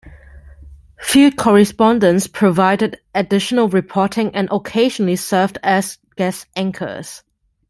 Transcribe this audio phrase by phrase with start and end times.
[0.97, 7.21] Field correspondents provided additional reporting and occasionally served as guest anchors.